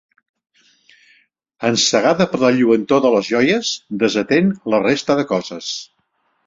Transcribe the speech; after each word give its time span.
Encegada 1.69 2.27
per 2.31 2.41
la 2.45 2.51
lluentor 2.57 3.05
de 3.05 3.13
les 3.17 3.31
joies, 3.35 3.73
desatén 4.07 4.53
la 4.75 4.83
resta 4.89 5.21
de 5.23 5.33
coses. 5.37 5.75